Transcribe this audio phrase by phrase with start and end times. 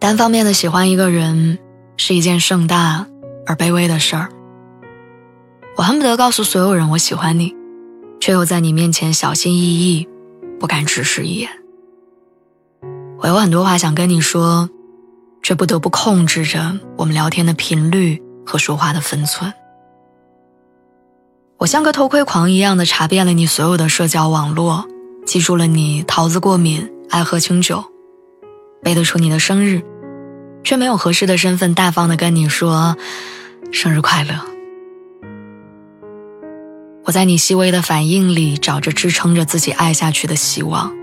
[0.00, 1.58] 单方面的喜欢一个人
[1.98, 3.06] 是一件盛大
[3.44, 4.30] 而卑微的事儿。
[5.76, 7.54] 我恨不得告诉所有人我喜欢你，
[8.18, 10.08] 却又在你面前小心翼翼，
[10.58, 11.50] 不敢直视一眼。
[13.18, 14.70] 我有很多话想跟你说，
[15.42, 19.52] 却不得不控制着我们聊天的频率和说话的分寸。
[21.58, 24.88] 我像个偷窥狂一样的查遍了你所有的社交网络，
[25.26, 27.84] 记住了你桃子过敏、爱喝清酒，
[28.82, 29.82] 背得出你的生日。
[30.62, 32.96] 却没有合适的身份，大方的跟你说
[33.72, 34.34] 生日快乐。
[37.04, 40.94] 我在你细微的反应里找着支撑着自己爱下去的希望，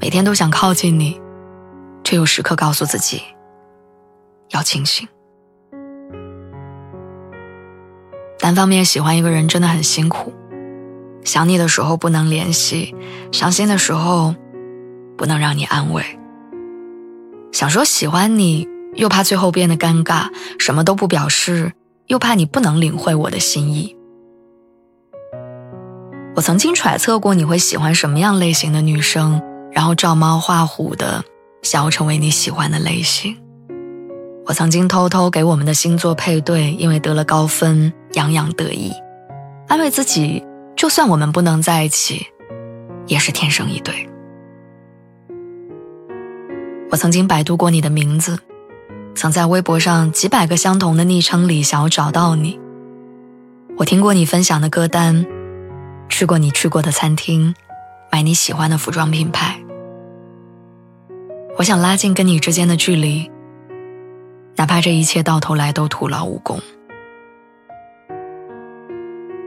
[0.00, 1.20] 每天都想靠近你，
[2.04, 3.22] 却又时刻告诉自己
[4.50, 5.06] 要清醒。
[8.38, 10.32] 单方面喜欢一个人真的很辛苦，
[11.22, 12.94] 想你的时候不能联系，
[13.30, 14.34] 伤心的时候
[15.18, 16.02] 不能让你安慰。
[17.52, 21.72] 想说喜欢你，又怕最后变得尴尬，什么都不表示，
[22.06, 23.96] 又怕你不能领会我的心意。
[26.36, 31.24] 我曾经揣测过你会喜欢什么样类型的女生，然后照猫画虎的
[31.62, 33.36] 想要成为你喜欢的类型。
[34.46, 38.92] 我曾经偷偷给我们的星座配对，因为得了高分，洋洋得意，
[39.68, 40.42] 安慰自己，
[40.76, 42.26] 就算我们不能在一起，
[43.06, 44.08] 也是天生一对。
[46.90, 48.38] 我曾经百度过你的名字，
[49.14, 52.58] 曾在微博上几百个相同的昵称里想要找到你。
[53.76, 55.24] 我听过你分享的歌单，
[56.08, 57.54] 去过你去过的餐厅，
[58.10, 59.62] 买你喜欢的服装品牌。
[61.58, 63.30] 我想拉近跟你之间的距离，
[64.56, 66.60] 哪怕这一切到头来都徒劳无功。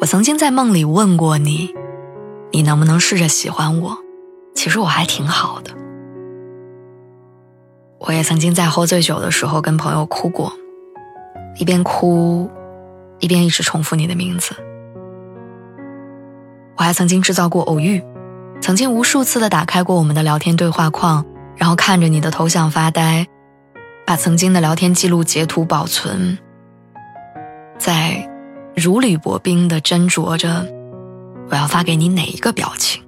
[0.00, 1.74] 我曾经在梦里问过你，
[2.50, 3.98] 你能不能试着喜欢我？
[4.54, 5.70] 其实我还挺好的。
[8.06, 10.52] 我也曾经在喝醉酒的时候跟朋友哭过，
[11.58, 12.48] 一边哭，
[13.18, 14.54] 一边一直重复你的名字。
[16.76, 18.00] 我还曾经制造过偶遇，
[18.60, 23.26] 曾经无数次的打开过我们的聊天对话框，然后看着你的头像发呆，
[24.06, 26.38] 把曾经的聊天记录截图保存，
[27.76, 28.30] 在
[28.76, 30.64] 如履薄冰的斟酌着，
[31.50, 33.02] 我要发给你哪一个表情。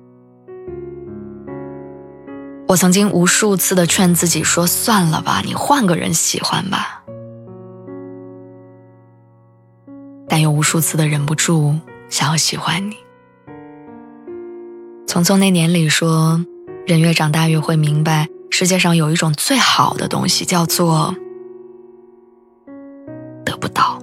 [2.69, 7.03] 我曾经无数次的劝自己说：“算了吧，你换个人喜欢吧。”
[10.29, 11.75] 但又无数次的忍不住
[12.11, 12.97] 想要喜欢你。
[15.07, 16.45] 匆匆那年里说，
[16.87, 21.15] 人越长大越会明白，世界上有一种最好的东西，叫做
[23.47, 23.99] 得不到。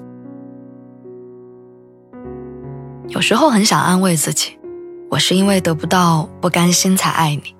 [3.09, 4.57] 有时候很想安慰自己，
[5.11, 7.54] 我是因为得不到不甘心才爱你。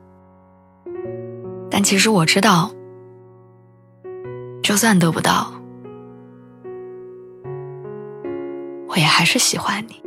[1.77, 2.71] 但其实我知道，
[4.63, 5.51] 就算得不到，
[8.87, 10.01] 我也还是喜欢你。